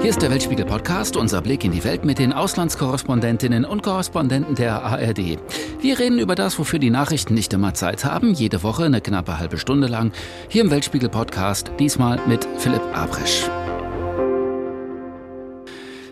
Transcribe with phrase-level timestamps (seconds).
[0.00, 4.54] Hier ist der Weltspiegel Podcast, unser Blick in die Welt mit den Auslandskorrespondentinnen und Korrespondenten
[4.54, 5.38] der ARD.
[5.82, 9.38] Wir reden über das, wofür die Nachrichten nicht immer Zeit haben, jede Woche eine knappe
[9.38, 10.12] halbe Stunde lang,
[10.48, 13.50] hier im Weltspiegel Podcast, diesmal mit Philipp Abresch.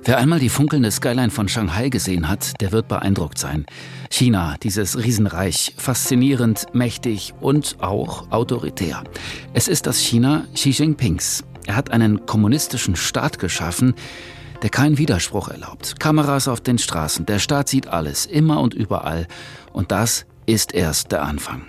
[0.05, 3.64] Wer einmal die funkelnde Skyline von Shanghai gesehen hat, der wird beeindruckt sein.
[4.11, 9.02] China, dieses Riesenreich, faszinierend, mächtig und auch autoritär.
[9.55, 11.45] Es ist das China Xi Jinpings.
[11.69, 13.95] Er hat einen kommunistischen Staat geschaffen,
[14.63, 16.00] der keinen Widerspruch erlaubt.
[16.00, 19.29] Kameras auf den Straßen, der Staat sieht alles, immer und überall.
[19.75, 21.67] Und das ist erst der Anfang.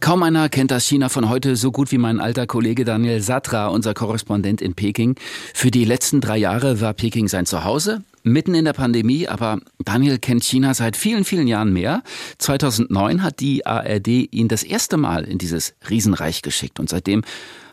[0.00, 3.68] Kaum einer kennt das China von heute so gut wie mein alter Kollege Daniel Satra,
[3.68, 5.14] unser Korrespondent in Peking.
[5.54, 10.18] Für die letzten drei Jahre war Peking sein Zuhause, mitten in der Pandemie, aber Daniel
[10.18, 12.02] kennt China seit vielen, vielen Jahren mehr.
[12.38, 17.22] 2009 hat die ARD ihn das erste Mal in dieses Riesenreich geschickt und seitdem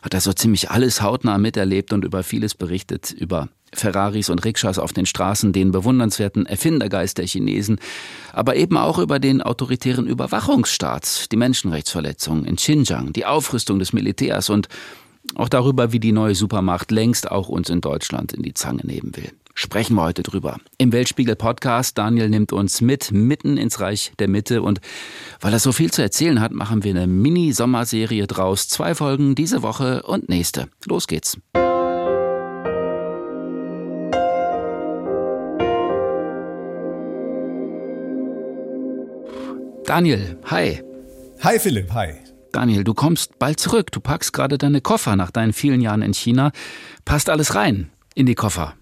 [0.03, 4.77] hat er so ziemlich alles hautnah miterlebt und über vieles berichtet, über Ferraris und Rikschas
[4.77, 7.79] auf den Straßen, den bewundernswerten Erfindergeist der Chinesen,
[8.31, 14.49] aber eben auch über den autoritären Überwachungsstaat, die Menschenrechtsverletzungen in Xinjiang, die Aufrüstung des Militärs
[14.49, 14.67] und
[15.35, 19.15] auch darüber, wie die neue Supermacht längst auch uns in Deutschland in die Zange nehmen
[19.15, 19.31] will.
[19.55, 20.57] Sprechen wir heute drüber.
[20.79, 24.81] Im Weltspiegel Podcast, Daniel nimmt uns mit, mitten ins Reich der Mitte und
[25.41, 28.67] weil er so viel zu erzählen hat, machen wir eine Mini-Sommerserie draus.
[28.67, 30.69] Zwei Folgen diese Woche und nächste.
[30.85, 31.37] Los geht's.
[39.85, 40.81] Daniel, hi.
[41.41, 42.13] Hi Philipp, hi.
[42.51, 43.91] Daniel, du kommst bald zurück.
[43.91, 46.51] Du packst gerade deine Koffer nach deinen vielen Jahren in China.
[47.05, 48.75] Passt alles rein in die Koffer?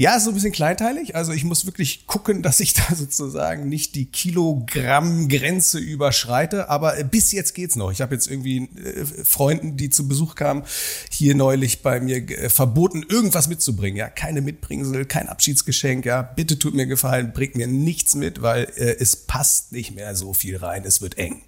[0.00, 1.14] Ja, so ein bisschen kleinteilig.
[1.14, 6.70] Also ich muss wirklich gucken, dass ich da sozusagen nicht die Kilogramm-Grenze überschreite.
[6.70, 7.92] Aber bis jetzt geht's noch.
[7.92, 10.64] Ich habe jetzt irgendwie äh, Freunden, die zu Besuch kamen,
[11.10, 13.98] hier neulich bei mir äh, verboten, irgendwas mitzubringen.
[13.98, 16.06] Ja, keine Mitbringsel, kein Abschiedsgeschenk.
[16.06, 20.16] Ja, bitte tut mir gefallen, bringt mir nichts mit, weil äh, es passt nicht mehr
[20.16, 20.84] so viel rein.
[20.86, 21.42] Es wird eng.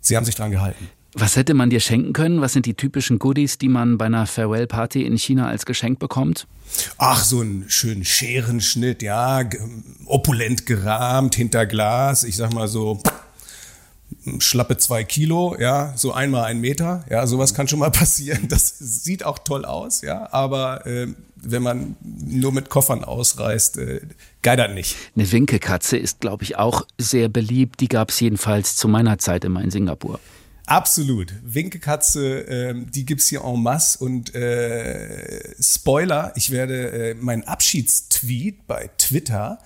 [0.00, 0.88] Sie haben sich dran gehalten.
[1.20, 2.40] Was hätte man dir schenken können?
[2.40, 6.46] Was sind die typischen Goodies, die man bei einer Farewell-Party in China als Geschenk bekommt?
[6.96, 9.42] Ach, so einen schönen Scherenschnitt, ja,
[10.06, 13.02] opulent gerahmt, hinter Glas, ich sag mal so
[14.38, 18.46] schlappe zwei Kilo, ja, so einmal ein Meter, ja, sowas kann schon mal passieren.
[18.46, 24.02] Das sieht auch toll aus, ja, aber äh, wenn man nur mit Koffern ausreist, äh,
[24.42, 24.94] geidert nicht.
[25.16, 27.80] Eine Winkekatze ist, glaube ich, auch sehr beliebt.
[27.80, 30.20] Die gab es jedenfalls zu meiner Zeit immer in Singapur.
[30.68, 31.32] Absolut.
[31.42, 34.04] Winkekatze, ähm, die gibt's hier en masse.
[34.04, 39.60] Und äh, Spoiler, ich werde äh, meinen Abschiedstweet bei Twitter,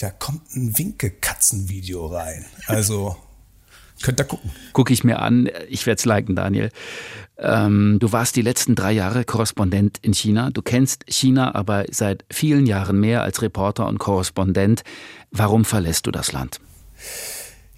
[0.00, 2.46] da kommt ein Winkekatzenvideo rein.
[2.68, 3.16] Also
[4.02, 4.50] könnt ihr gucken.
[4.72, 5.50] Gucke ich mir an.
[5.68, 6.70] Ich werde es liken, Daniel.
[7.36, 10.48] Ähm, du warst die letzten drei Jahre Korrespondent in China.
[10.48, 14.84] Du kennst China aber seit vielen Jahren mehr als Reporter und Korrespondent.
[15.32, 16.60] Warum verlässt du das Land?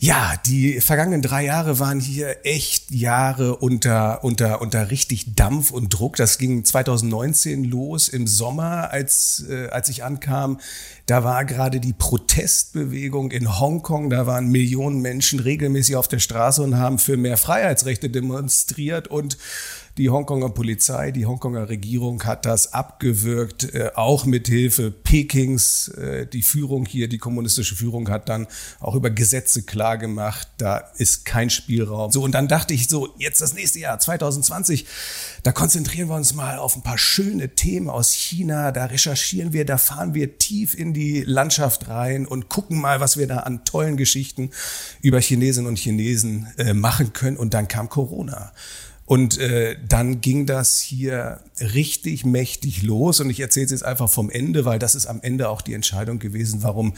[0.00, 5.88] Ja, die vergangenen drei Jahre waren hier echt Jahre unter, unter, unter richtig Dampf und
[5.88, 6.14] Druck.
[6.14, 10.60] Das ging 2019 los im Sommer, als, äh, als ich ankam.
[11.06, 14.08] Da war gerade die Protestbewegung in Hongkong.
[14.08, 19.36] Da waren Millionen Menschen regelmäßig auf der Straße und haben für mehr Freiheitsrechte demonstriert und
[19.98, 25.88] die Hongkonger Polizei, die Hongkonger Regierung hat das abgewürgt, äh, auch mit Hilfe Pekings.
[25.88, 28.46] Äh, die Führung hier, die kommunistische Führung hat dann
[28.78, 32.12] auch über Gesetze klargemacht, da ist kein Spielraum.
[32.12, 34.86] So, und dann dachte ich so, jetzt das nächste Jahr, 2020,
[35.42, 39.64] da konzentrieren wir uns mal auf ein paar schöne Themen aus China, da recherchieren wir,
[39.64, 43.64] da fahren wir tief in die Landschaft rein und gucken mal, was wir da an
[43.64, 44.50] tollen Geschichten
[45.02, 47.36] über Chinesinnen und Chinesen äh, machen können.
[47.36, 48.52] Und dann kam Corona.
[49.08, 53.20] Und äh, dann ging das hier richtig mächtig los.
[53.20, 55.72] Und ich erzähle es jetzt einfach vom Ende, weil das ist am Ende auch die
[55.72, 56.92] Entscheidung gewesen, warum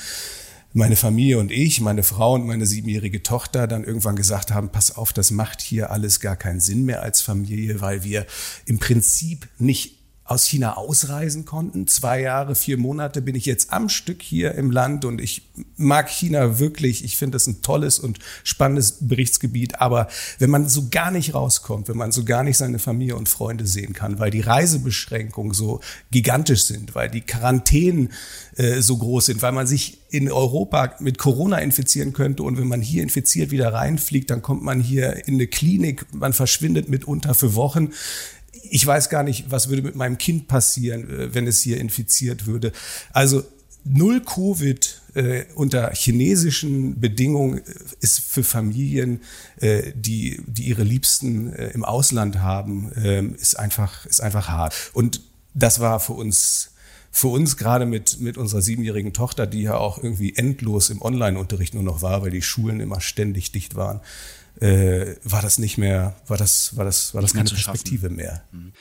[0.73, 4.97] meine Familie und ich, meine Frau und meine siebenjährige Tochter dann irgendwann gesagt haben, pass
[4.97, 8.27] auf, das macht hier alles gar keinen Sinn mehr als Familie, weil wir
[8.67, 10.00] im Prinzip nicht
[10.31, 11.89] aus China ausreisen konnten.
[11.89, 15.43] Zwei Jahre, vier Monate bin ich jetzt am Stück hier im Land und ich
[15.77, 17.03] mag China wirklich.
[17.03, 19.81] Ich finde es ein tolles und spannendes Berichtsgebiet.
[19.81, 20.07] Aber
[20.39, 23.67] wenn man so gar nicht rauskommt, wenn man so gar nicht seine Familie und Freunde
[23.67, 25.81] sehen kann, weil die Reisebeschränkungen so
[26.13, 28.13] gigantisch sind, weil die Quarantänen
[28.55, 32.69] äh, so groß sind, weil man sich in Europa mit Corona infizieren könnte und wenn
[32.69, 37.35] man hier infiziert wieder reinfliegt, dann kommt man hier in eine Klinik, man verschwindet mitunter
[37.35, 37.91] für Wochen
[38.71, 42.47] ich weiß gar nicht, was würde mit meinem Kind passieren, äh, wenn es hier infiziert
[42.47, 42.73] würde.
[43.13, 43.43] Also
[43.85, 47.63] null Covid äh, unter chinesischen Bedingungen äh,
[48.01, 49.21] ist für Familien,
[49.61, 54.75] äh, die, die ihre Liebsten äh, im Ausland haben, äh, ist einfach, ist einfach hart.
[54.93, 55.21] Und
[55.55, 56.71] das war für uns
[57.13, 61.75] für uns gerade mit, mit unserer siebenjährigen Tochter, die ja auch irgendwie endlos im Online-Unterricht
[61.75, 64.01] nur noch war, weil die Schulen immer ständig dicht waren,
[64.61, 68.17] äh, war das nicht mehr, war das, war das, war das keine Perspektive schaffen.
[68.17, 68.43] mehr.
[68.53, 68.73] Mhm.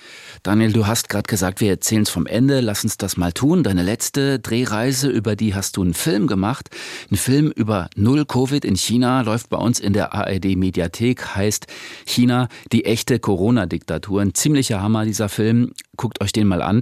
[0.44, 3.64] Daniel, du hast gerade gesagt, wir erzählen es vom Ende, lass uns das mal tun.
[3.64, 6.70] Deine letzte Drehreise, über die hast du einen Film gemacht.
[7.10, 11.68] Ein Film über Null Covid in China läuft bei uns in der ARD Mediathek, heißt
[12.06, 14.22] China, die echte Corona-Diktatur.
[14.22, 15.72] Ein ziemlicher Hammer, dieser Film.
[15.96, 16.82] Guckt euch den mal an.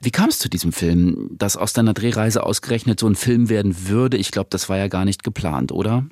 [0.00, 3.88] Wie kam es zu diesem Film, dass aus deiner Drehreise ausgerechnet so ein Film werden
[3.88, 4.16] würde?
[4.16, 6.06] Ich glaube, das war ja gar nicht geplant, oder?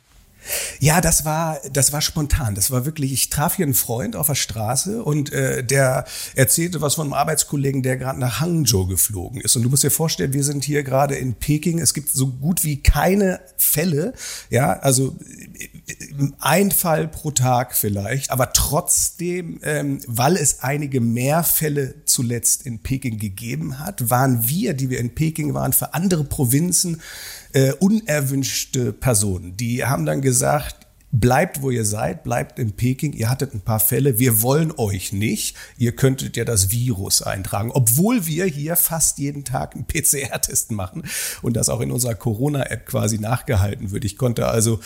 [0.80, 2.54] Ja, das war, das war spontan.
[2.54, 6.04] Das war wirklich, ich traf hier einen Freund auf der Straße und äh, der
[6.34, 9.56] erzählte was von einem Arbeitskollegen, der gerade nach Hangzhou geflogen ist.
[9.56, 11.78] Und du musst dir vorstellen, wir sind hier gerade in Peking.
[11.78, 14.12] Es gibt so gut wie keine Fälle.
[14.50, 15.16] Ja, also
[16.40, 22.80] ein Fall pro Tag vielleicht, aber trotzdem, ähm, weil es einige mehr Fälle zuletzt in
[22.80, 27.00] Peking gegeben hat, waren wir, die wir in Peking waren, für andere Provinzen
[27.52, 29.56] äh, unerwünschte Personen.
[29.56, 33.12] Die haben dann gesagt, bleibt, wo ihr seid, bleibt in Peking.
[33.12, 34.18] Ihr hattet ein paar Fälle.
[34.18, 35.56] Wir wollen euch nicht.
[35.78, 41.04] Ihr könntet ja das Virus eintragen, obwohl wir hier fast jeden Tag einen PCR-Test machen
[41.42, 44.04] und das auch in unserer Corona-App quasi nachgehalten wird.
[44.04, 44.80] Ich konnte also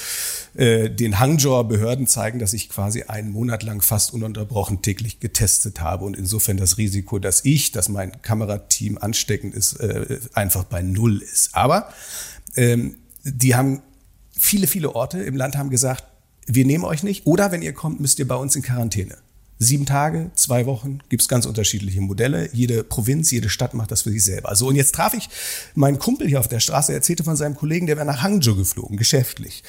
[0.55, 5.81] äh, den Hangzhouer Behörden zeigen, dass ich quasi einen Monat lang fast ununterbrochen täglich getestet
[5.81, 10.83] habe und insofern das Risiko, dass ich, dass mein Kamerateam ansteckend ist, äh, einfach bei
[10.83, 11.55] Null ist.
[11.55, 11.93] Aber
[12.57, 13.83] ähm, die haben
[14.41, 16.05] viele, viele Orte im Land haben gesagt,
[16.55, 19.17] wir nehmen euch nicht oder wenn ihr kommt, müsst ihr bei uns in Quarantäne.
[19.63, 22.49] Sieben Tage, zwei Wochen, gibt's ganz unterschiedliche Modelle.
[22.55, 24.57] Jede Provinz, jede Stadt macht das für sich selber.
[24.57, 25.29] So, und jetzt traf ich
[25.75, 28.57] meinen Kumpel hier auf der Straße, er erzählte von seinem Kollegen, der wäre nach Hangzhou
[28.57, 29.63] geflogen, geschäftlich.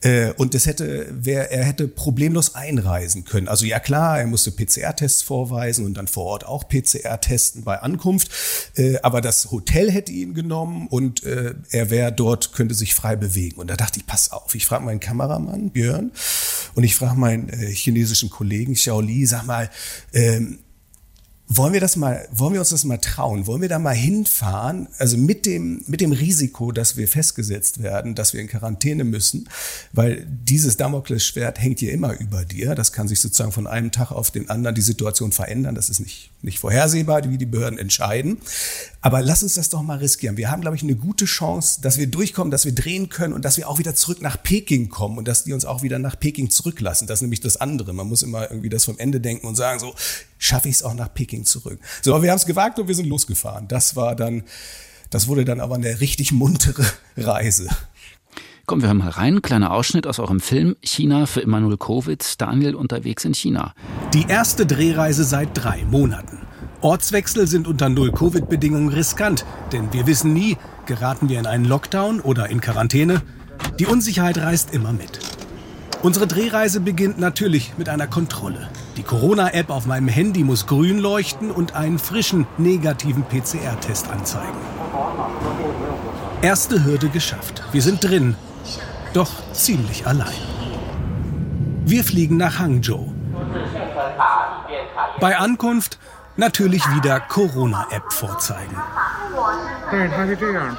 [0.00, 3.48] Äh, und das hätte, wär, er hätte problemlos einreisen können.
[3.48, 7.80] Also ja klar, er musste PCR-Tests vorweisen und dann vor Ort auch PCR testen bei
[7.80, 8.30] Ankunft.
[8.76, 13.16] Äh, aber das Hotel hätte ihn genommen und äh, er wäre dort, könnte sich frei
[13.16, 13.60] bewegen.
[13.60, 16.12] Und da dachte ich, pass auf, ich frage meinen Kameramann, Björn,
[16.74, 19.70] und ich frage meinen chinesischen Kollegen Xiao Li, sag mal,
[20.12, 20.61] ähm,
[21.56, 23.46] wollen wir das mal, wollen wir uns das mal trauen?
[23.46, 24.88] Wollen wir da mal hinfahren?
[24.98, 29.48] Also mit dem, mit dem Risiko, dass wir festgesetzt werden, dass wir in Quarantäne müssen,
[29.92, 32.74] weil dieses Damoklesschwert hängt hier immer über dir.
[32.74, 35.74] Das kann sich sozusagen von einem Tag auf den anderen die Situation verändern.
[35.74, 38.38] Das ist nicht, nicht vorhersehbar, wie die Behörden entscheiden.
[39.00, 40.36] Aber lass uns das doch mal riskieren.
[40.36, 43.44] Wir haben, glaube ich, eine gute Chance, dass wir durchkommen, dass wir drehen können und
[43.44, 46.18] dass wir auch wieder zurück nach Peking kommen und dass die uns auch wieder nach
[46.18, 47.06] Peking zurücklassen.
[47.06, 47.92] Das ist nämlich das andere.
[47.92, 49.94] Man muss immer irgendwie das vom Ende denken und sagen, so
[50.42, 51.78] schaffe ich es auch nach Peking zurück.
[52.02, 53.68] So, aber wir haben es gewagt und wir sind losgefahren.
[53.68, 54.42] Das war dann,
[55.10, 56.84] das wurde dann aber eine richtig muntere
[57.16, 57.68] Reise.
[58.66, 59.42] Kommen wir hören mal rein.
[59.42, 62.40] Kleiner Ausschnitt aus eurem Film China für Immanuel Covid.
[62.40, 63.74] Daniel unterwegs in China.
[64.14, 66.38] Die erste Drehreise seit drei Monaten.
[66.80, 70.56] Ortswechsel sind unter Null-Covid-Bedingungen riskant, denn wir wissen nie,
[70.86, 73.22] geraten wir in einen Lockdown oder in Quarantäne.
[73.78, 75.20] Die Unsicherheit reißt immer mit.
[76.02, 78.68] Unsere Drehreise beginnt natürlich mit einer Kontrolle.
[78.96, 84.58] Die Corona-App auf meinem Handy muss grün leuchten und einen frischen, negativen PCR-Test anzeigen.
[86.42, 87.62] Erste Hürde geschafft.
[87.70, 88.34] Wir sind drin,
[89.12, 90.34] doch ziemlich allein.
[91.84, 93.12] Wir fliegen nach Hangzhou.
[95.20, 96.00] Bei Ankunft
[96.36, 98.76] natürlich wieder Corona-App vorzeigen.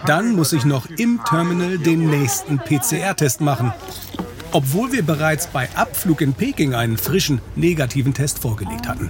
[0.05, 3.71] Dann muss ich noch im Terminal den nächsten PCR-Test machen.
[4.53, 9.09] Obwohl wir bereits bei Abflug in Peking einen frischen negativen Test vorgelegt hatten.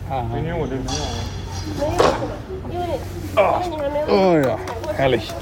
[3.36, 3.62] Oh,
[4.08, 4.58] oh ja,
[4.96, 5.34] herrlich.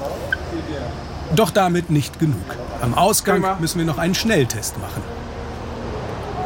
[1.36, 2.58] Doch damit nicht genug.
[2.81, 5.03] Am Ausgang müssen wir noch einen Schnelltest machen.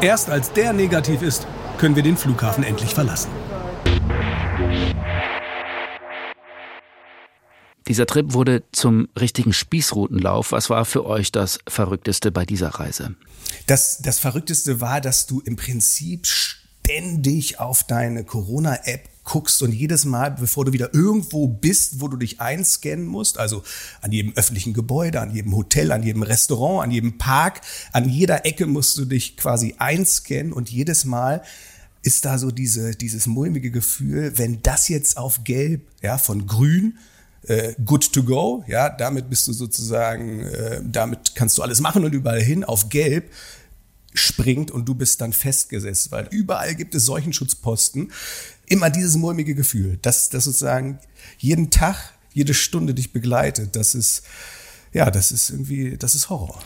[0.02, 1.46] Erst als der negativ ist,
[1.78, 3.30] können wir den Flughafen endlich verlassen.
[7.88, 10.52] Dieser Trip wurde zum richtigen Spießrutenlauf.
[10.52, 13.14] Was war für euch das Verrückteste bei dieser Reise?
[13.66, 20.04] Das, das Verrückteste war, dass du im Prinzip ständig auf deine Corona-App guckst und jedes
[20.04, 23.62] Mal, bevor du wieder irgendwo bist, wo du dich einscannen musst, also
[24.00, 27.60] an jedem öffentlichen Gebäude, an jedem Hotel, an jedem Restaurant, an jedem Park,
[27.92, 31.42] an jeder Ecke musst du dich quasi einscannen und jedes Mal
[32.02, 36.96] ist da so diese, dieses mulmige Gefühl, wenn das jetzt auf gelb, ja, von grün,
[37.48, 42.04] äh, good to go, ja, damit bist du sozusagen, äh, damit kannst du alles machen
[42.04, 43.30] und überall hin, auf gelb
[44.14, 48.12] springt und du bist dann festgesetzt, weil überall gibt es solchen Schutzposten.
[48.66, 50.98] Immer dieses mulmige Gefühl, dass, dass sozusagen
[51.38, 54.22] jeden Tag, jede Stunde dich begleitet, das ist,
[54.96, 56.58] ja, das ist irgendwie, das ist Horror.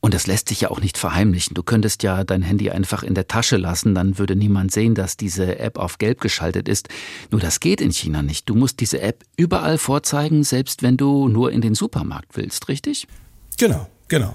[0.00, 1.54] Und das lässt sich ja auch nicht verheimlichen.
[1.54, 5.16] Du könntest ja dein Handy einfach in der Tasche lassen, dann würde niemand sehen, dass
[5.16, 6.90] diese App auf gelb geschaltet ist.
[7.30, 8.46] Nur das geht in China nicht.
[8.46, 13.08] Du musst diese App überall vorzeigen, selbst wenn du nur in den Supermarkt willst, richtig?
[13.56, 13.86] Genau.
[14.08, 14.34] Genau.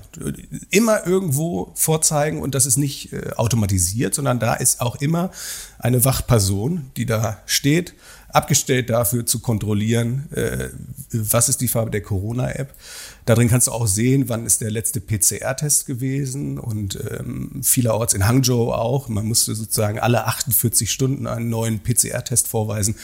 [0.69, 5.31] Immer irgendwo vorzeigen und das ist nicht äh, automatisiert, sondern da ist auch immer
[5.79, 7.95] eine Wachperson, die da steht,
[8.33, 10.69] abgestellt dafür zu kontrollieren, äh,
[11.11, 12.73] was ist die Farbe der Corona-App.
[13.25, 18.27] Darin kannst du auch sehen, wann ist der letzte PCR-Test gewesen und ähm, vielerorts in
[18.27, 19.07] Hangzhou auch.
[19.07, 22.95] Man musste sozusagen alle 48 Stunden einen neuen PCR-Test vorweisen.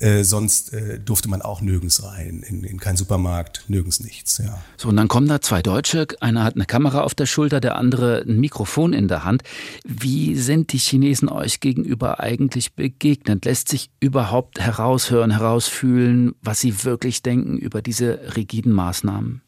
[0.00, 4.38] Äh, sonst äh, durfte man auch nirgends rein, in, in keinen Supermarkt, nirgends nichts.
[4.38, 4.62] Ja.
[4.76, 7.76] So, und dann kommen da zwei Deutsche, einer hat eine Kamera auf der Schulter, der
[7.76, 9.42] andere ein Mikrofon in der Hand.
[9.84, 13.44] Wie sind die Chinesen euch gegenüber eigentlich begegnet?
[13.44, 19.42] Lässt sich überhaupt heraushören, herausfühlen, was sie wirklich denken über diese rigiden Maßnahmen?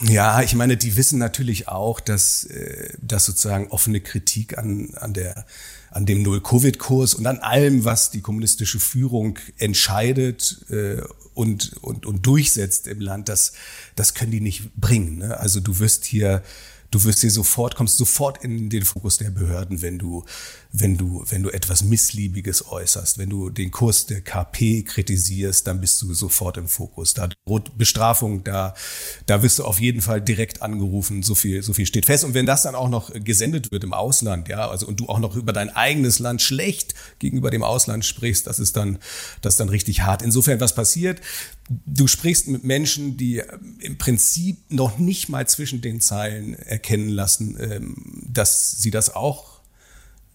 [0.00, 5.12] Ja, ich meine, die wissen natürlich auch, dass, äh, dass sozusagen offene Kritik an, an
[5.12, 5.46] der
[5.92, 11.02] an dem Null-Covid-Kurs und an allem, was die kommunistische Führung entscheidet äh,
[11.34, 13.52] und, und, und durchsetzt im Land, das,
[13.94, 15.18] das können die nicht bringen.
[15.18, 15.38] Ne?
[15.38, 16.42] Also du wirst hier
[16.92, 20.24] du wirst hier sofort, kommst sofort in den Fokus der Behörden, wenn du,
[20.72, 23.18] wenn du, wenn du etwas Missliebiges äußerst.
[23.18, 27.12] Wenn du den Kurs der KP kritisierst, dann bist du sofort im Fokus.
[27.12, 28.74] Da droht Bestrafung, da,
[29.26, 31.22] da wirst du auf jeden Fall direkt angerufen.
[31.22, 32.24] So viel, so viel steht fest.
[32.24, 35.18] Und wenn das dann auch noch gesendet wird im Ausland, ja, also, und du auch
[35.18, 38.98] noch über dein eigenes Land schlecht gegenüber dem Ausland sprichst, das ist dann,
[39.42, 40.22] das ist dann richtig hart.
[40.22, 41.20] Insofern, was passiert?
[41.68, 47.10] Du sprichst mit Menschen, die ähm, im Prinzip noch nicht mal zwischen den Zeilen erkennen
[47.10, 49.61] lassen, ähm, dass sie das auch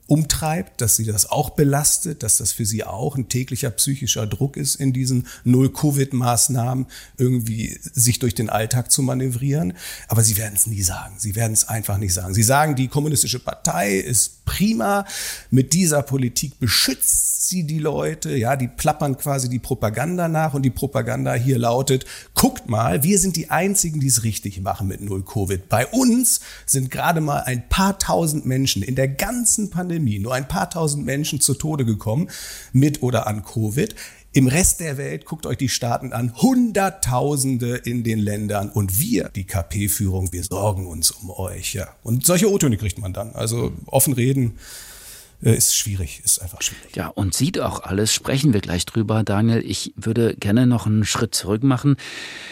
[0.07, 4.55] umtreibt, dass sie das auch belastet, dass das für sie auch ein täglicher psychischer Druck
[4.55, 6.87] ist, in diesen Null-Covid-Maßnahmen
[7.17, 9.73] irgendwie sich durch den Alltag zu manövrieren.
[10.07, 11.15] Aber sie werden es nie sagen.
[11.19, 12.33] Sie werden es einfach nicht sagen.
[12.33, 15.05] Sie sagen, die kommunistische Partei ist prima.
[15.51, 18.35] Mit dieser Politik beschützt sie die Leute.
[18.35, 23.19] Ja, die plappern quasi die Propaganda nach und die Propaganda hier lautet, guckt mal, wir
[23.19, 25.67] sind die einzigen, die es richtig machen mit Null-Covid.
[25.67, 30.33] Bei uns sind gerade mal ein paar tausend Menschen in der ganzen Pandemie Pandemie nur
[30.33, 32.29] ein paar tausend Menschen zu Tode gekommen,
[32.71, 33.95] mit oder an Covid.
[34.31, 39.29] Im Rest der Welt, guckt euch die Staaten an, Hunderttausende in den Ländern und wir,
[39.29, 41.73] die KP-Führung, wir sorgen uns um euch.
[41.73, 41.87] Ja.
[42.03, 43.31] Und solche O-Töne kriegt man dann.
[43.33, 44.59] Also offen reden
[45.41, 46.95] äh, ist schwierig, ist einfach schwierig.
[46.95, 49.63] Ja, und sieht auch alles, sprechen wir gleich drüber, Daniel.
[49.65, 51.95] Ich würde gerne noch einen Schritt zurück machen.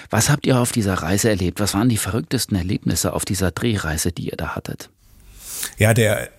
[0.10, 1.60] Was habt ihr auf dieser Reise erlebt?
[1.60, 4.90] Was waren die verrücktesten Erlebnisse auf dieser Drehreise, die ihr da hattet?
[5.78, 6.30] Ja, der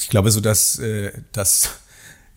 [0.00, 1.70] ich glaube so, dass äh, das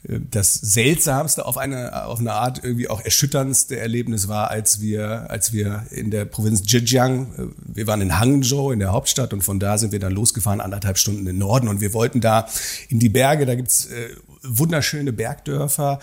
[0.08, 5.30] äh, das seltsamste auf eine auf eine Art irgendwie auch erschütterndste Erlebnis war, als wir
[5.30, 9.42] als wir in der Provinz Zhejiang, äh, wir waren in Hangzhou in der Hauptstadt und
[9.42, 12.48] von da sind wir dann losgefahren anderthalb Stunden in den Norden und wir wollten da
[12.90, 13.46] in die Berge.
[13.46, 14.10] Da gibt's äh,
[14.48, 16.00] wunderschöne Bergdörfer.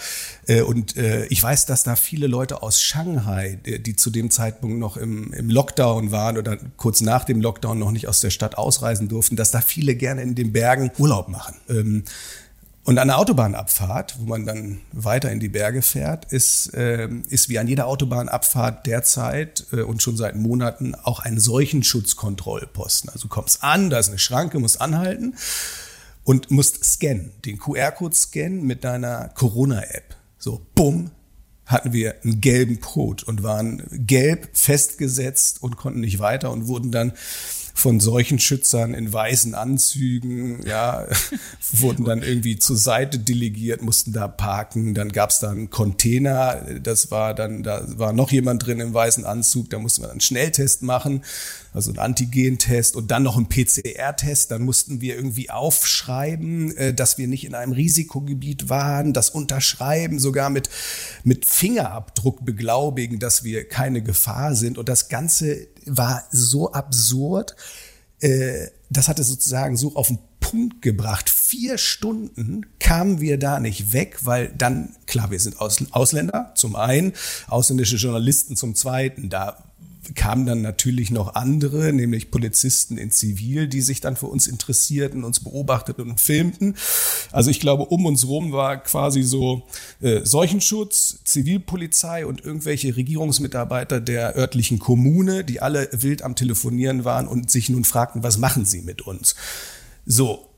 [0.47, 4.79] Äh, und äh, ich weiß, dass da viele Leute aus Shanghai, die zu dem Zeitpunkt
[4.79, 8.59] noch im, im Lockdown waren oder kurz nach dem Lockdown noch nicht aus der Stadt
[8.59, 11.57] ausreisen durften, dass da viele gerne in den Bergen Urlaub machen.
[11.69, 12.05] Ähm,
[12.85, 17.49] und an der Autobahnabfahrt, wo man dann weiter in die Berge fährt, ist, äh, ist
[17.49, 23.09] wie an jeder Autobahnabfahrt derzeit äh, und schon seit Monaten auch ein Seuchenschutzkontrollposten.
[23.11, 25.35] Also kommst an, da ist eine Schranke, musst anhalten
[26.25, 30.17] und musst scannen, den QR-Code scannen mit deiner Corona-App.
[30.38, 31.11] So, bumm,
[31.67, 36.93] hatten wir einen gelben Code und waren gelb festgesetzt und konnten nicht weiter und wurden
[36.93, 37.12] dann
[37.75, 41.07] von solchen Schützern in weißen Anzügen, ja,
[41.73, 44.95] wurden dann irgendwie zur Seite delegiert, mussten da parken.
[44.95, 48.93] Dann gab es da einen Container, das war dann, da war noch jemand drin im
[48.93, 51.25] weißen Anzug, da mussten wir einen Schnelltest machen,
[51.73, 54.50] also einen Antigentest und dann noch einen PCR-Test.
[54.50, 60.19] Dann mussten wir irgendwie aufschreiben, äh, dass wir nicht in einem Risikogebiet waren, das unterschreiben,
[60.19, 60.69] sogar mit,
[61.25, 64.76] mit Fingerabdruck beglaubigen, dass wir keine Gefahr sind.
[64.76, 67.57] Und das Ganze war so absurd.
[68.21, 71.31] Äh, das hatte sozusagen so auf den Punkt gebracht.
[71.31, 77.14] Vier Stunden kamen wir da nicht weg, weil dann, klar, wir sind Ausländer zum einen,
[77.47, 79.31] ausländische Journalisten zum zweiten.
[79.31, 79.72] Da
[80.15, 85.25] kamen dann natürlich noch andere, nämlich Polizisten in Zivil, die sich dann für uns interessierten,
[85.25, 86.75] uns beobachteten und filmten.
[87.31, 89.63] Also ich glaube, um uns rum war quasi so
[90.01, 97.29] äh, Seuchenschutz, Zivilpolizei und irgendwelche Regierungsmitarbeiter der örtlichen Kommune, die alle wild am Telefonieren waren
[97.29, 99.37] und sich nun fragten, was machen sie mit uns?
[100.05, 100.49] So,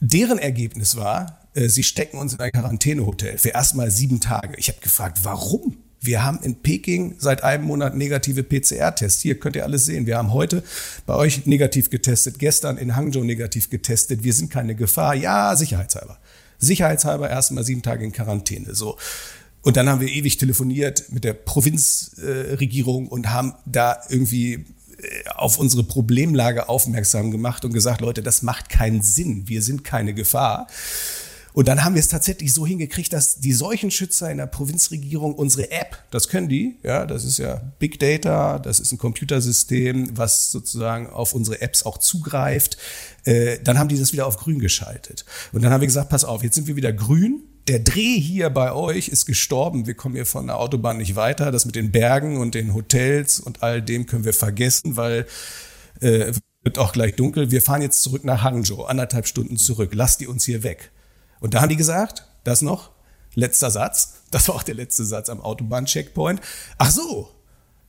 [0.00, 4.54] deren Ergebnis war, äh, sie stecken uns in ein Quarantänehotel für erstmal sieben Tage.
[4.58, 5.76] Ich habe gefragt, warum?
[6.04, 9.22] Wir haben in Peking seit einem Monat negative PCR-Tests.
[9.22, 10.04] Hier könnt ihr alles sehen.
[10.04, 10.64] Wir haben heute
[11.06, 14.24] bei euch negativ getestet, gestern in Hangzhou negativ getestet.
[14.24, 15.14] Wir sind keine Gefahr.
[15.14, 16.18] Ja, sicherheitshalber.
[16.58, 18.74] Sicherheitshalber erstmal sieben Tage in Quarantäne.
[18.74, 18.98] So.
[19.62, 24.64] Und dann haben wir ewig telefoniert mit der Provinzregierung äh, und haben da irgendwie äh,
[25.36, 29.48] auf unsere Problemlage aufmerksam gemacht und gesagt, Leute, das macht keinen Sinn.
[29.48, 30.66] Wir sind keine Gefahr.
[31.52, 35.70] Und dann haben wir es tatsächlich so hingekriegt, dass die Seuchenschützer in der Provinzregierung unsere
[35.70, 40.50] App, das können die, ja, das ist ja Big Data, das ist ein Computersystem, was
[40.50, 42.78] sozusagen auf unsere Apps auch zugreift.
[43.24, 45.24] Äh, dann haben die das wieder auf grün geschaltet.
[45.52, 47.42] Und dann haben wir gesagt, pass auf, jetzt sind wir wieder grün.
[47.68, 49.86] Der Dreh hier bei euch ist gestorben.
[49.86, 51.52] Wir kommen hier von der Autobahn nicht weiter.
[51.52, 55.26] Das mit den Bergen und den Hotels und all dem können wir vergessen, weil
[56.00, 56.32] äh,
[56.64, 57.50] wird auch gleich dunkel.
[57.50, 59.90] Wir fahren jetzt zurück nach Hangzhou, anderthalb Stunden zurück.
[59.94, 60.91] Lasst die uns hier weg.
[61.42, 62.90] Und da haben die gesagt, das noch,
[63.34, 66.40] letzter Satz, das war auch der letzte Satz am Autobahn-Checkpoint.
[66.78, 67.28] Ach so,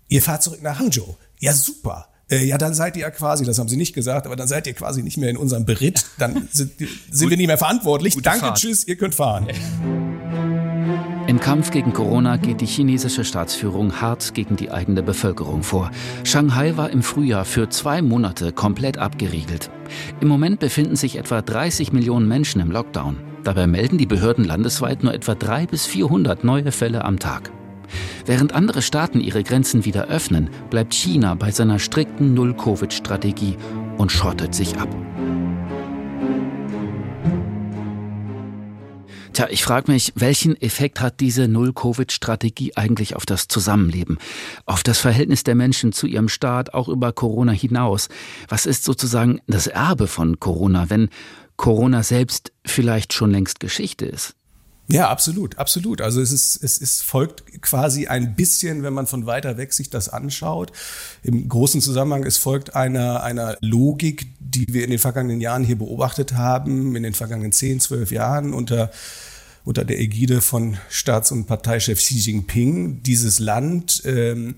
[0.09, 1.15] ihr fahrt zurück nach Hangzhou.
[1.39, 2.07] Ja, super.
[2.29, 4.65] Äh, ja, dann seid ihr ja quasi, das haben sie nicht gesagt, aber dann seid
[4.65, 6.05] ihr quasi nicht mehr in unserem Beritt.
[6.17, 6.71] Dann sind,
[7.11, 8.15] sind wir nicht mehr verantwortlich.
[8.21, 8.57] Danke, Fahrt.
[8.57, 9.47] tschüss, ihr könnt fahren.
[11.27, 15.89] Im Kampf gegen Corona geht die chinesische Staatsführung hart gegen die eigene Bevölkerung vor.
[16.23, 19.69] Shanghai war im Frühjahr für zwei Monate komplett abgeriegelt.
[20.19, 23.32] Im Moment befinden sich etwa 30 Millionen Menschen im Lockdown.
[23.43, 27.51] Dabei melden die Behörden landesweit nur etwa 300 bis 400 neue Fälle am Tag.
[28.25, 33.57] Während andere Staaten ihre Grenzen wieder öffnen, bleibt China bei seiner strikten Null-Covid-Strategie
[33.97, 34.89] und schottet sich ab.
[39.33, 44.19] Tja, ich frage mich, welchen Effekt hat diese Null-Covid-Strategie eigentlich auf das Zusammenleben,
[44.67, 48.09] auf das Verhältnis der Menschen zu ihrem Staat, auch über Corona hinaus?
[48.47, 51.09] Was ist sozusagen das Erbe von Corona, wenn
[51.57, 54.35] Corona selbst vielleicht schon längst Geschichte ist?
[54.89, 56.01] Ja, absolut, absolut.
[56.01, 59.89] Also es ist, es ist folgt quasi ein bisschen, wenn man von weiter weg sich
[59.89, 60.73] das anschaut.
[61.23, 65.77] Im großen Zusammenhang, es folgt einer, einer Logik, die wir in den vergangenen Jahren hier
[65.77, 68.91] beobachtet haben, in den vergangenen zehn, zwölf Jahren unter
[69.65, 74.55] unter der Ägide von Staats- und Parteichef Xi Jinping dieses Land ähm,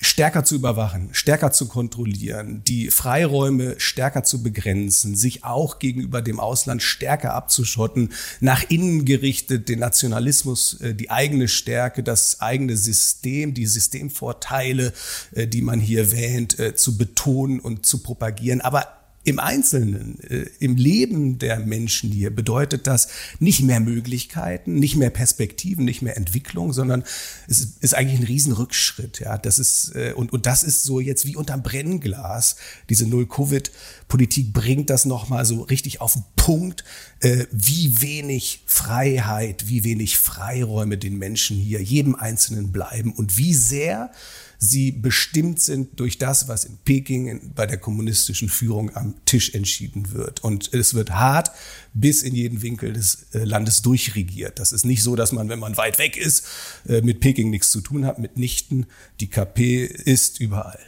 [0.00, 6.40] stärker zu überwachen, stärker zu kontrollieren, die Freiräume stärker zu begrenzen, sich auch gegenüber dem
[6.40, 13.54] Ausland stärker abzuschotten, nach innen gerichtet den Nationalismus, äh, die eigene Stärke, das eigene System,
[13.54, 14.92] die Systemvorteile,
[15.32, 18.97] äh, die man hier wähnt, äh, zu betonen und zu propagieren, aber
[19.28, 23.08] im Einzelnen, äh, im Leben der Menschen hier bedeutet das
[23.40, 27.04] nicht mehr Möglichkeiten, nicht mehr Perspektiven, nicht mehr Entwicklung, sondern
[27.46, 29.20] es ist eigentlich ein Riesenrückschritt.
[29.20, 32.56] Ja, das ist äh, und und das ist so jetzt wie unterm Brennglas.
[32.88, 36.84] Diese Null-Covid-Politik bringt das noch mal so richtig auf den Punkt,
[37.20, 43.52] äh, wie wenig Freiheit, wie wenig Freiräume den Menschen hier, jedem Einzelnen bleiben und wie
[43.52, 44.10] sehr
[44.58, 50.12] sie bestimmt sind durch das, was in Peking bei der kommunistischen Führung am Tisch entschieden
[50.12, 50.42] wird.
[50.42, 51.52] Und es wird hart
[51.94, 54.58] bis in jeden Winkel des äh, Landes durchregiert.
[54.58, 56.44] Das ist nicht so, dass man, wenn man weit weg ist,
[56.88, 58.86] äh, mit Peking nichts zu tun hat, mitnichten.
[59.20, 60.80] Die KP ist überall.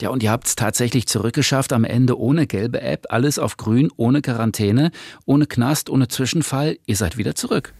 [0.00, 3.90] Ja, und ihr habt es tatsächlich zurückgeschafft, am Ende ohne gelbe App, alles auf grün,
[3.96, 4.90] ohne Quarantäne,
[5.26, 6.78] ohne Knast, ohne Zwischenfall.
[6.86, 7.72] Ihr seid wieder zurück.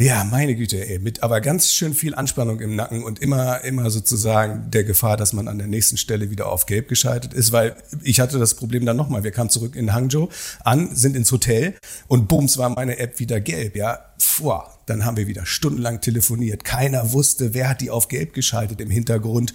[0.00, 3.90] Ja, meine Güte, ey, mit aber ganz schön viel Anspannung im Nacken und immer, immer
[3.90, 7.74] sozusagen der Gefahr, dass man an der nächsten Stelle wieder auf Gelb geschaltet ist, weil
[8.04, 9.24] ich hatte das Problem dann nochmal.
[9.24, 10.28] Wir kamen zurück in Hangzhou
[10.62, 11.74] an, sind ins Hotel
[12.06, 13.98] und bums war meine App wieder gelb, ja.
[14.36, 16.62] Puh, dann haben wir wieder stundenlang telefoniert.
[16.62, 19.52] Keiner wusste, wer hat die auf Gelb geschaltet im Hintergrund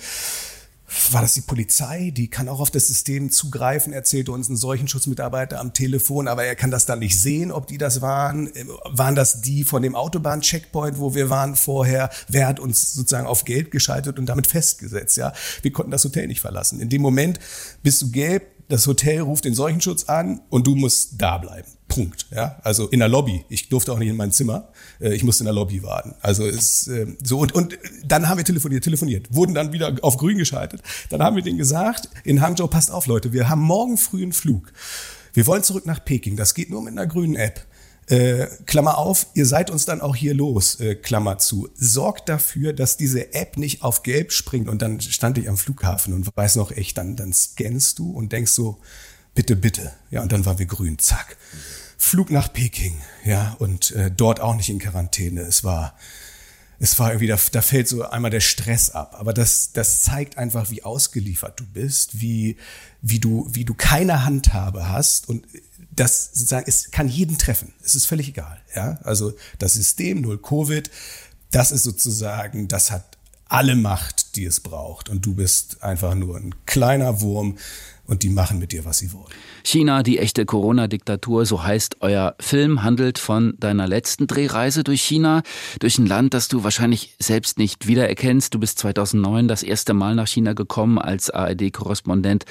[1.12, 5.60] war das die Polizei, die kann auch auf das System zugreifen, erzählte uns ein Seuchenschutzmitarbeiter
[5.60, 8.50] am Telefon, aber er kann das dann nicht sehen, ob die das waren.
[8.86, 12.10] Waren das die von dem Autobahn-Checkpoint, wo wir waren vorher?
[12.28, 15.18] Wer hat uns sozusagen auf Geld geschaltet und damit festgesetzt?
[15.18, 16.80] Ja, wir konnten das Hotel nicht verlassen.
[16.80, 17.40] In dem Moment
[17.82, 21.68] bist du gelb, das Hotel ruft den Seuchenschutz an und du musst da bleiben.
[21.88, 22.26] Punkt.
[22.34, 23.46] Ja, also in der Lobby.
[23.50, 24.70] Ich durfte auch nicht in mein Zimmer.
[25.00, 26.16] Äh, ich musste in der Lobby warten.
[26.22, 30.18] Also ist äh, so und und dann haben wir telefoniert, telefoniert, wurden dann wieder auf
[30.18, 30.82] Grün geschaltet.
[31.10, 34.34] Dann haben wir denen gesagt: In Hangzhou passt auf, Leute, wir haben morgen früh einen
[34.34, 34.72] Flug.
[35.34, 36.36] Wir wollen zurück nach Peking.
[36.36, 37.66] Das geht nur mit einer grünen App.
[38.08, 41.70] Äh, Klammer auf, ihr seid uns dann auch hier los, äh, Klammer zu.
[41.76, 46.14] Sorgt dafür, dass diese App nicht auf gelb springt und dann stand ich am Flughafen
[46.14, 48.80] und weiß noch echt, dann, dann scannst du und denkst so,
[49.36, 49.94] bitte, bitte.
[50.12, 51.38] Ja, und dann waren wir grün, zack.
[51.98, 55.42] Flug nach Peking, ja, und äh, dort auch nicht in Quarantäne.
[55.42, 55.96] Es war,
[56.80, 59.16] es war irgendwie, da, da fällt so einmal der Stress ab.
[59.18, 62.58] Aber das, das zeigt einfach, wie ausgeliefert du bist, wie,
[63.02, 65.48] wie du, wie du keine Handhabe hast und
[65.96, 67.74] das sozusagen, es kann jeden treffen.
[67.84, 68.62] Es ist völlig egal.
[68.76, 70.90] Ja, also das System Null Covid,
[71.52, 75.10] das ist sozusagen, das hat alle Macht, die es braucht.
[75.10, 77.58] Und du bist einfach nur ein kleiner Wurm
[78.06, 79.32] und die machen mit dir, was sie wollen.
[79.64, 85.44] China, die echte Corona-Diktatur, so heißt euer Film, handelt von deiner letzten Drehreise durch China,
[85.80, 88.54] durch ein Land, das du wahrscheinlich selbst nicht wiedererkennst.
[88.54, 92.46] Du bist 2009 das erste Mal nach China gekommen als ARD-Korrespondent.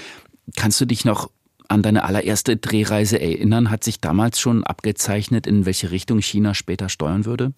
[0.56, 1.30] Kannst du dich noch
[1.72, 3.70] an deine allererste Drehreise erinnern?
[3.70, 7.52] Hat sich damals schon abgezeichnet, in welche Richtung China später steuern würde?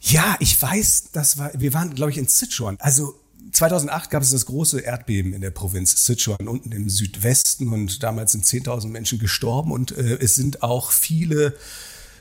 [0.00, 2.76] Ja, ich weiß, das war, wir waren, glaube ich, in Sichuan.
[2.80, 3.14] Also
[3.52, 8.32] 2008 gab es das große Erdbeben in der Provinz Sichuan unten im Südwesten und damals
[8.32, 11.54] sind 10.000 Menschen gestorben und äh, es sind auch viele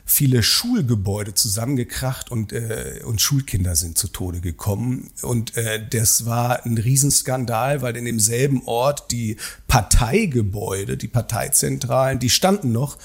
[0.05, 5.09] viele Schulgebäude zusammengekracht und, äh, und Schulkinder sind zu Tode gekommen.
[5.23, 9.37] Und äh, das war ein Riesenskandal, weil in demselben Ort die
[9.67, 12.97] Parteigebäude, die Parteizentralen, die standen noch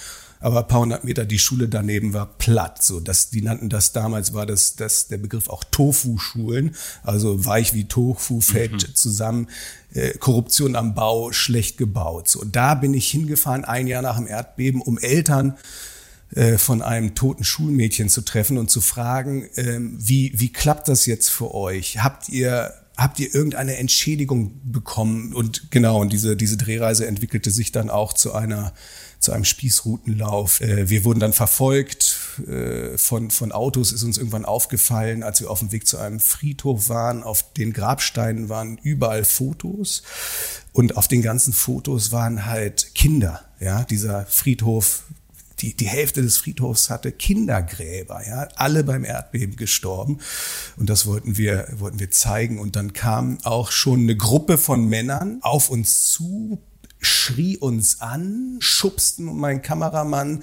[0.42, 2.82] aber ein paar hundert Meter die Schule daneben war platt.
[2.82, 7.74] So, das, die nannten das damals war das, das der Begriff auch Tofu-Schulen, also weich
[7.74, 8.94] wie Tofu, Fett mhm.
[8.94, 9.48] zusammen,
[9.92, 12.28] äh, Korruption am Bau, schlecht gebaut.
[12.28, 15.58] So, und da bin ich hingefahren ein Jahr nach dem Erdbeben, um Eltern
[16.58, 21.28] von einem toten Schulmädchen zu treffen und zu fragen, ähm, wie, wie klappt das jetzt
[21.28, 22.02] für euch?
[22.04, 25.32] Habt ihr habt ihr irgendeine Entschädigung bekommen?
[25.34, 28.74] Und genau, und diese, diese Drehreise entwickelte sich dann auch zu einer
[29.20, 30.60] zu einem Spießrutenlauf.
[30.62, 32.16] Äh, wir wurden dann verfolgt
[32.48, 36.20] äh, von, von Autos, ist uns irgendwann aufgefallen, als wir auf dem Weg zu einem
[36.20, 37.22] Friedhof waren.
[37.22, 40.02] Auf den Grabsteinen waren überall Fotos
[40.72, 43.44] und auf den ganzen Fotos waren halt Kinder.
[43.60, 45.02] Ja, dieser Friedhof
[45.60, 50.18] die, die Hälfte des Friedhofs hatte Kindergräber, ja, alle beim Erdbeben gestorben.
[50.76, 52.58] Und das wollten wir, wollten wir zeigen.
[52.58, 56.60] Und dann kam auch schon eine Gruppe von Männern auf uns zu,
[56.98, 60.42] schrie uns an, schubsten meinen Kameramann,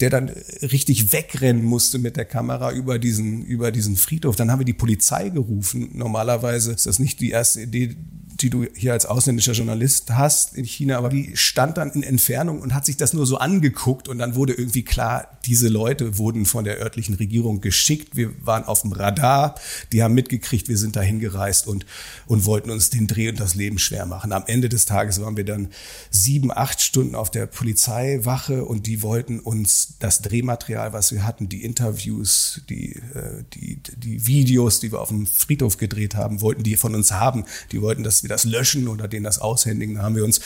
[0.00, 0.28] der dann
[0.62, 4.36] richtig wegrennen musste mit der Kamera über diesen, über diesen Friedhof.
[4.36, 5.90] Dann haben wir die Polizei gerufen.
[5.94, 7.96] Normalerweise ist das nicht die erste Idee,
[8.40, 12.60] die du hier als ausländischer Journalist hast in China, aber die stand dann in Entfernung
[12.60, 16.46] und hat sich das nur so angeguckt und dann wurde irgendwie klar, diese Leute wurden
[16.46, 18.16] von der örtlichen Regierung geschickt.
[18.16, 19.54] Wir waren auf dem Radar,
[19.92, 21.86] die haben mitgekriegt, wir sind dahin gereist und,
[22.26, 24.32] und wollten uns den Dreh und das Leben schwer machen.
[24.32, 25.68] Am Ende des Tages waren wir dann
[26.10, 31.48] sieben, acht Stunden auf der Polizeiwache und die wollten uns das Drehmaterial, was wir hatten,
[31.48, 36.62] die Interviews, die, äh, die, die Videos, die wir auf dem Friedhof gedreht haben, wollten
[36.62, 37.44] die von uns haben.
[37.72, 39.96] Die wollten, dass wir wir das löschen oder denen das aushändigen.
[39.96, 40.40] Da haben wir uns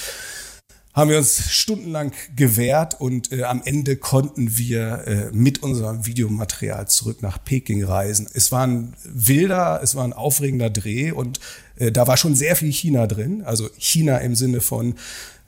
[0.95, 6.87] haben wir uns stundenlang gewehrt und äh, am Ende konnten wir äh, mit unserem Videomaterial
[6.89, 8.29] zurück nach Peking reisen.
[8.35, 11.41] Es war ein wilder, es war ein aufregender Dreh und
[11.77, 13.43] äh, da war schon sehr viel China drin.
[13.43, 14.97] Also China im Sinne von,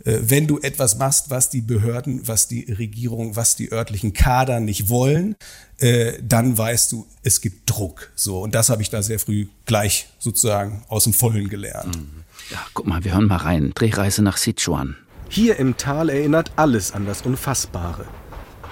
[0.06, 4.60] äh, wenn du etwas machst, was die Behörden, was die Regierung, was die örtlichen Kader
[4.60, 5.36] nicht wollen,
[5.78, 8.10] äh, dann weißt du, es gibt Druck.
[8.14, 11.96] So und das habe ich da sehr früh gleich sozusagen aus dem Vollen gelernt.
[11.96, 12.23] Mhm.
[12.50, 13.72] Ja, guck mal, wir hören mal rein.
[13.74, 14.96] Drehreise nach Sichuan.
[15.28, 18.04] Hier im Tal erinnert alles an das Unfassbare.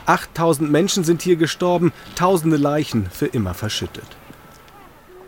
[0.06, 4.06] 8000 Menschen sind hier gestorben, tausende Leichen für immer verschüttet.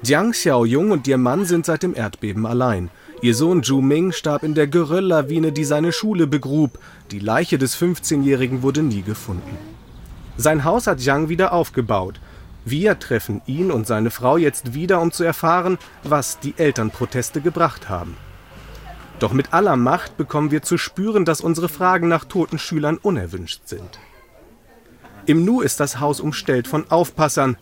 [0.02, 2.90] Jiang Xiaojung und ihr Mann sind seit dem Erdbeben allein.
[3.22, 6.78] Ihr Sohn Zhu Ming starb in der Gerölllawine, die seine Schule begrub.
[7.10, 9.56] Die Leiche des 15-Jährigen wurde nie gefunden.
[10.36, 12.20] Sein Haus hat Jiang wieder aufgebaut.
[12.66, 17.88] Wir treffen ihn und seine Frau jetzt wieder, um zu erfahren, was die Elternproteste gebracht
[17.88, 18.16] haben.
[19.24, 23.62] Doch mit aller Macht bekommen wir zu spüren, dass unsere Fragen nach toten Schülern unerwünscht
[23.64, 23.98] sind.
[25.24, 27.56] Im Nu ist das Haus umstellt von Aufpassern.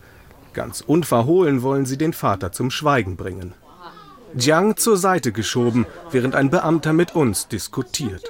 [0.51, 3.53] Ganz unverhohlen wollen sie den Vater zum Schweigen bringen.
[4.37, 8.29] Jiang zur Seite geschoben, während ein Beamter mit uns diskutiert.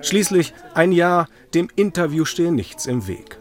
[0.00, 3.36] Schließlich ein Ja, dem Interview stehe nichts im Weg.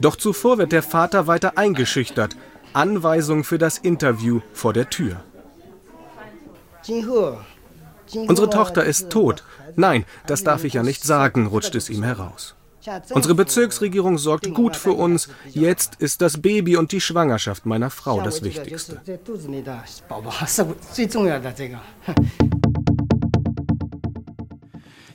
[0.00, 2.34] Doch zuvor wird der Vater weiter eingeschüchtert.
[2.72, 5.22] Anweisung für das Interview vor der Tür.
[8.14, 9.44] Unsere Tochter ist tot.
[9.76, 12.54] Nein, das darf ich ja nicht sagen, rutscht es ihm heraus.
[13.10, 15.28] Unsere Bezirksregierung sorgt gut für uns.
[15.50, 19.00] Jetzt ist das Baby und die Schwangerschaft meiner Frau das Wichtigste.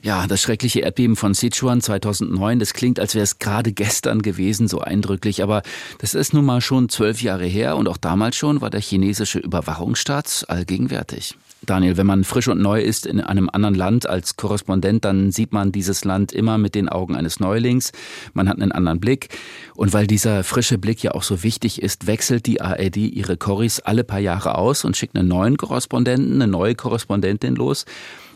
[0.00, 4.68] Ja, das schreckliche Erdbeben von Sichuan 2009, das klingt, als wäre es gerade gestern gewesen,
[4.68, 5.42] so eindrücklich.
[5.42, 5.62] Aber
[5.98, 9.40] das ist nun mal schon zwölf Jahre her und auch damals schon war der chinesische
[9.40, 11.36] Überwachungsstaat allgegenwärtig.
[11.68, 15.52] Daniel, wenn man frisch und neu ist in einem anderen Land als Korrespondent, dann sieht
[15.52, 17.92] man dieses Land immer mit den Augen eines Neulings.
[18.32, 19.28] Man hat einen anderen Blick.
[19.74, 23.80] Und weil dieser frische Blick ja auch so wichtig ist, wechselt die ARD ihre Corris
[23.80, 27.84] alle paar Jahre aus und schickt einen neuen Korrespondenten, eine neue Korrespondentin los.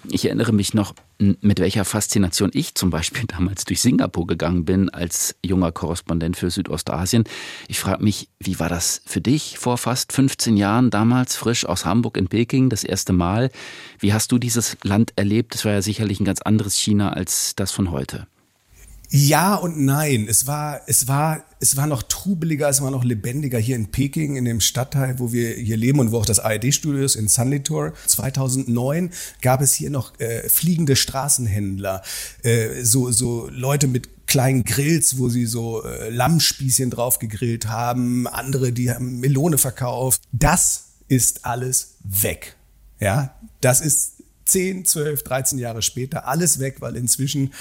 [0.09, 4.91] Ich erinnere mich noch, mit welcher Faszination ich zum Beispiel damals durch Singapur gegangen bin
[4.91, 7.25] als junger Korrespondent für Südostasien.
[7.69, 11.85] Ich frage mich, wie war das für dich vor fast 15 Jahren, damals frisch aus
[11.85, 13.51] Hamburg in Peking, das erste Mal?
[13.99, 15.55] Wie hast du dieses Land erlebt?
[15.55, 18.27] Es war ja sicherlich ein ganz anderes China als das von heute.
[19.15, 20.27] Ja und nein.
[20.27, 24.37] Es war, es war, es war noch trubeliger, es war noch lebendiger hier in Peking,
[24.37, 27.93] in dem Stadtteil, wo wir hier leben und wo auch das ARD-Studio ist, in Sanlitore.
[28.07, 29.11] 2009
[29.43, 32.03] gab es hier noch äh, fliegende Straßenhändler,
[32.43, 38.27] äh, so, so Leute mit kleinen Grills, wo sie so äh, Lammspießchen drauf gegrillt haben,
[38.27, 40.23] andere, die haben Melone verkauft.
[40.33, 42.57] Das ist alles weg.
[42.99, 44.22] Ja, das ist
[44.53, 47.53] 10, 12, 13 Jahre später alles weg, weil inzwischen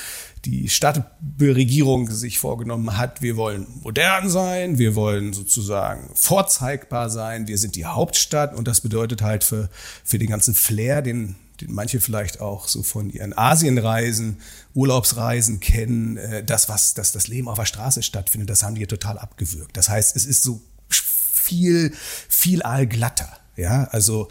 [0.43, 7.57] die Stadtregierung sich vorgenommen hat, wir wollen modern sein, wir wollen sozusagen vorzeigbar sein, wir
[7.57, 9.69] sind die Hauptstadt und das bedeutet halt für,
[10.03, 14.41] für den ganzen Flair, den, den manche vielleicht auch so von ihren Asienreisen,
[14.73, 18.85] Urlaubsreisen kennen, äh, das, was das, das Leben auf der Straße stattfindet, das haben die
[18.85, 19.77] total abgewürgt.
[19.77, 21.93] Das heißt, es ist so viel,
[22.27, 23.29] viel allglatter.
[23.55, 24.29] Ja, also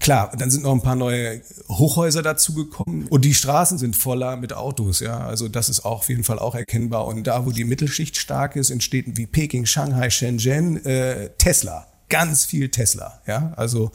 [0.00, 4.52] klar, dann sind noch ein paar neue Hochhäuser dazugekommen und die Straßen sind voller mit
[4.52, 5.18] Autos, ja.
[5.18, 7.06] Also das ist auch auf jeden Fall auch erkennbar.
[7.06, 11.86] Und da, wo die Mittelschicht stark ist, in Städten wie Peking, Shanghai, Shenzhen, äh, Tesla,
[12.08, 13.52] ganz viel Tesla, ja.
[13.56, 13.92] Also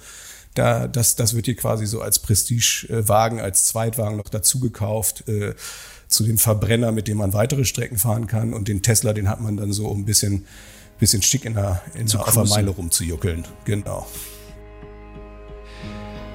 [0.56, 5.28] da, das, das wird hier quasi so als Prestigewagen, als Zweitwagen noch dazugekauft.
[5.28, 5.56] Äh,
[6.10, 8.54] zu dem Verbrenner, mit dem man weitere Strecken fahren kann.
[8.54, 10.46] Und den Tesla, den hat man dann so, um ein bisschen,
[10.98, 13.46] bisschen schick in der, in der Meile rumzujuckeln.
[13.64, 14.08] Genau.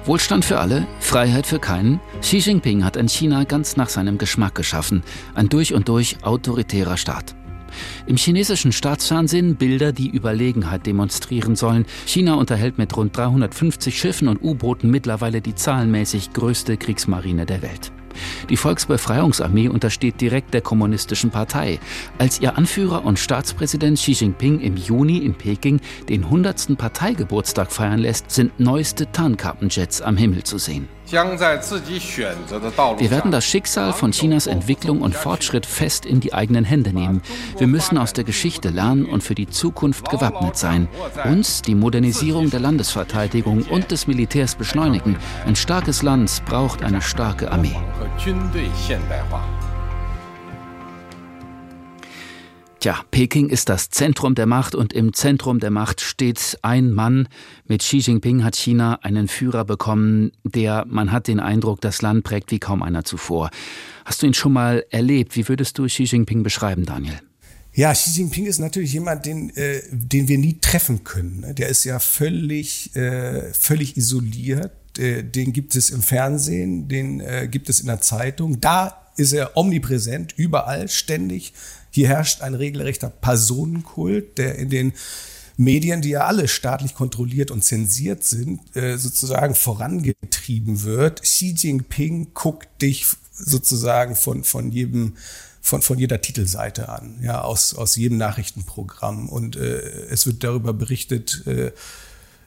[0.05, 1.99] Wohlstand für alle, Freiheit für keinen.
[2.21, 5.01] Xi Jinping hat ein China ganz nach seinem Geschmack geschaffen.
[5.33, 7.35] Ein durch und durch autoritärer Staat.
[8.05, 11.87] Im chinesischen Staatsfernsehen Bilder, die Überlegenheit demonstrieren sollen.
[12.05, 17.91] China unterhält mit rund 350 Schiffen und U-Booten mittlerweile die zahlenmäßig größte Kriegsmarine der Welt.
[18.49, 21.79] Die Volksbefreiungsarmee untersteht direkt der Kommunistischen Partei.
[22.17, 26.77] Als ihr Anführer und Staatspräsident Xi Jinping im Juni in Peking den 100.
[26.77, 30.87] Parteigeburtstag feiern lässt, sind neueste Tarnkappenjets am Himmel zu sehen.
[32.97, 37.21] Wir werden das Schicksal von Chinas Entwicklung und Fortschritt fest in die eigenen Hände nehmen.
[37.57, 40.87] Wir müssen aus der Geschichte lernen und für die Zukunft gewappnet sein.
[41.25, 45.17] Uns die Modernisierung der Landesverteidigung und des Militärs beschleunigen.
[45.45, 47.75] Ein starkes Land braucht eine starke Armee.
[52.85, 57.27] Tja, Peking ist das Zentrum der Macht und im Zentrum der Macht steht ein Mann.
[57.67, 62.23] Mit Xi Jinping hat China einen Führer bekommen, der, man hat den Eindruck, das Land
[62.23, 63.49] prägt wie kaum einer zuvor.
[64.05, 65.35] Hast du ihn schon mal erlebt?
[65.35, 67.19] Wie würdest du Xi Jinping beschreiben, Daniel?
[67.73, 71.39] Ja, Xi Jinping ist natürlich jemand, den, äh, den wir nie treffen können.
[71.39, 71.55] Ne?
[71.55, 74.99] Der ist ja völlig, äh, völlig isoliert.
[74.99, 78.61] Äh, den gibt es im Fernsehen, den äh, gibt es in der Zeitung.
[78.61, 81.53] Da ist er omnipräsent, überall, ständig.
[81.95, 84.91] Hier herrscht ein regelrechter Personenkult, der in den
[85.55, 91.21] Medien, die ja alle staatlich kontrolliert und zensiert sind, äh, sozusagen vorangetrieben wird.
[91.21, 95.13] Xi Jinping guckt dich sozusagen von, von jedem
[95.61, 99.29] von, von jeder Titelseite an, ja, aus, aus jedem Nachrichtenprogramm.
[99.29, 99.79] Und äh,
[100.09, 101.71] es wird darüber berichtet, äh,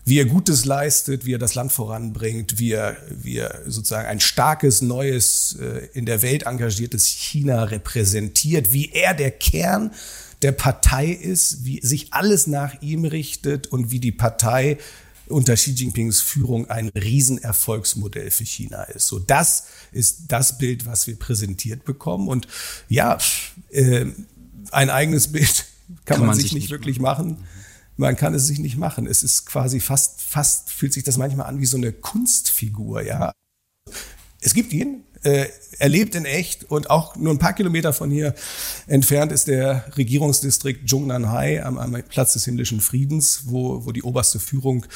[0.08, 4.20] wie er Gutes leistet, wie er das Land voranbringt, wie er, wie er sozusagen ein
[4.20, 9.92] starkes, neues, äh, in der Welt engagiertes China repräsentiert, wie er der Kern
[10.42, 14.78] der Partei ist, wie sich alles nach ihm richtet und wie die Partei
[15.26, 19.08] unter Xi Jinpings Führung ein Riesenerfolgsmodell für China ist.
[19.08, 22.28] So, das ist das Bild, was wir präsentiert bekommen.
[22.28, 22.48] Und
[22.88, 23.18] ja,
[23.70, 24.06] äh,
[24.70, 25.66] ein eigenes Bild
[26.06, 27.32] kann, kann man, man, sich, nicht wirklich machen.
[27.32, 27.44] machen
[27.98, 29.06] man kann es sich nicht machen.
[29.06, 33.32] Es ist quasi fast, fast fühlt sich das manchmal an wie so eine Kunstfigur, ja.
[34.40, 35.46] Es gibt ihn, äh,
[35.80, 38.34] er lebt in echt und auch nur ein paar Kilometer von hier
[38.86, 44.38] entfernt ist der Regierungsdistrikt Zhongnanhai am, am Platz des himmlischen Friedens, wo, wo die oberste
[44.38, 44.86] Führung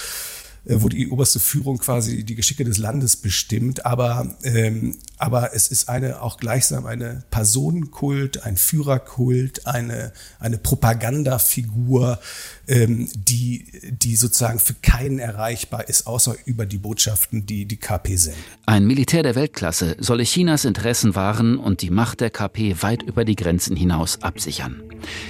[0.65, 3.85] wo die oberste Führung quasi die Geschicke des Landes bestimmt.
[3.85, 12.21] Aber, ähm, aber es ist eine auch gleichsam eine Personenkult, ein Führerkult, eine, eine Propagandafigur,
[12.69, 18.17] ähm, die, die sozusagen für keinen erreichbar ist, außer über die Botschaften, die die KP
[18.17, 18.43] sendet.
[18.67, 23.25] Ein Militär der Weltklasse solle Chinas Interessen wahren und die Macht der KP weit über
[23.25, 24.81] die Grenzen hinaus absichern.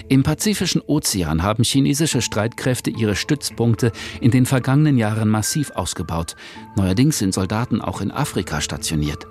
[0.09, 6.37] Im Pazifischen Ozean haben chinesische Streitkräfte ihre Stützpunkte in den vergangenen Jahren massiv ausgebaut.
[6.77, 9.27] Neuerdings sind Soldaten auch in Afrika stationiert.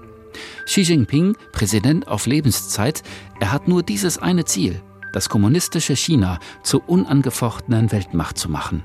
[0.66, 3.04] Xi Jinping, Präsident auf Lebenszeit,
[3.40, 4.82] er hat nur dieses eine Ziel,
[5.14, 8.84] das kommunistische China zur unangefochtenen Weltmacht zu machen.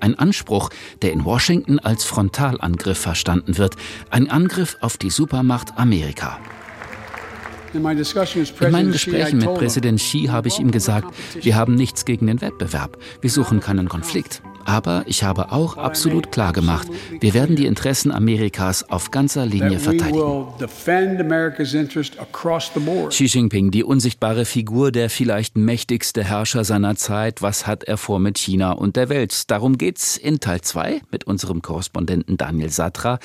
[0.00, 0.68] Ein Anspruch,
[1.00, 3.76] der in Washington als Frontalangriff verstanden wird.
[4.10, 6.38] Ein Angriff auf die Supermacht Amerika.
[7.72, 7.98] In meinen
[8.92, 12.98] Gesprächen mit Präsident Xi habe ich ihm gesagt, wir haben nichts gegen den Wettbewerb.
[13.20, 14.42] Wir suchen keinen Konflikt.
[14.64, 16.88] Aber ich habe auch absolut klar gemacht,
[17.20, 20.46] wir werden die Interessen Amerikas auf ganzer Linie verteidigen.
[23.08, 27.42] Xi Jinping, die unsichtbare Figur, der vielleicht mächtigste Herrscher seiner Zeit.
[27.42, 29.50] Was hat er vor mit China und der Welt?
[29.50, 33.18] Darum geht's in Teil 2 mit unserem Korrespondenten Daniel Satra.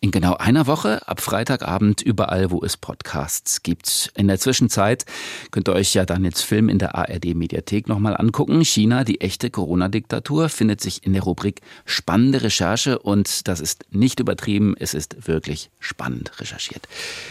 [0.00, 4.12] In genau einer Woche, ab Freitagabend, überall, wo es Podcasts gibt.
[4.16, 5.04] In der Zwischenzeit
[5.50, 8.64] könnt ihr euch ja Daniels Film in der ARD-Mediathek nochmal angucken.
[8.64, 14.20] China, die echte Corona-Diktatur, findet sich in der Rubrik Spannende Recherche und das ist nicht
[14.20, 16.86] übertrieben, es ist wirklich spannend recherchiert.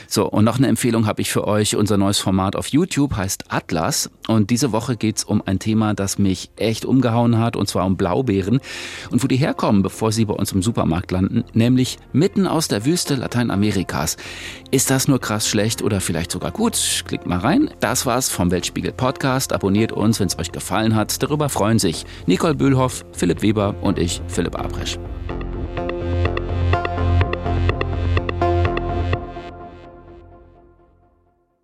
[0.07, 1.75] So, und noch eine Empfehlung habe ich für euch.
[1.75, 5.93] Unser neues Format auf YouTube heißt Atlas und diese Woche geht es um ein Thema,
[5.93, 8.59] das mich echt umgehauen hat und zwar um Blaubeeren
[9.09, 12.85] und wo die herkommen, bevor sie bei uns im Supermarkt landen, nämlich mitten aus der
[12.85, 14.17] Wüste Lateinamerikas.
[14.71, 17.03] Ist das nur krass schlecht oder vielleicht sogar gut?
[17.05, 17.69] Klickt mal rein.
[17.79, 19.53] Das war's vom Weltspiegel Podcast.
[19.53, 21.21] Abonniert uns, wenn es euch gefallen hat.
[21.21, 24.97] Darüber freuen sich Nicole Bühlhoff, Philipp Weber und ich, Philipp Abrisch.